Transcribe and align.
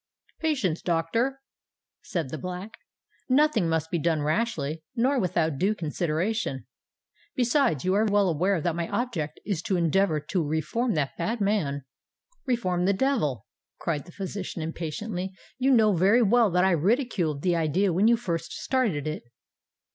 "Patience, 0.39 0.81
doctor," 0.81 1.41
said 2.01 2.29
the 2.29 2.39
Black: 2.39 2.77
"nothing 3.29 3.69
must 3.69 3.91
be 3.91 3.99
done 3.99 4.23
rashly 4.23 4.81
nor 4.95 5.19
without 5.19 5.59
due 5.59 5.75
consideration. 5.75 6.65
Besides, 7.35 7.85
you 7.85 7.93
are 7.93 8.05
well 8.07 8.27
aware 8.27 8.59
that 8.61 8.75
my 8.75 8.87
object 8.87 9.39
is 9.45 9.61
to 9.61 9.77
endeavour 9.77 10.19
to 10.19 10.43
reform 10.43 10.95
that 10.95 11.15
bad 11.19 11.39
man——" 11.39 11.85
"Reform 12.47 12.85
the 12.85 12.93
devil!" 12.93 13.45
cried 13.77 14.05
the 14.05 14.11
physician 14.11 14.63
impatiently. 14.63 15.33
"You 15.59 15.69
know 15.69 15.93
very 15.95 16.23
well 16.23 16.49
that 16.49 16.65
I 16.65 16.71
ridiculed 16.71 17.43
the 17.43 17.55
idea 17.55 17.93
when 17.93 18.07
you 18.07 18.17
first 18.17 18.53
started 18.53 19.05
it." 19.05 19.21